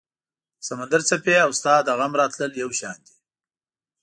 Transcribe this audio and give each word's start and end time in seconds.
د 0.59 0.61
سمندر 0.67 1.01
څپې 1.09 1.35
او 1.45 1.49
ستا 1.59 1.73
د 1.83 1.89
غم 1.97 2.11
راتلل 2.21 2.51
یو 2.61 2.69
شان 2.79 2.97
دي 3.05 3.13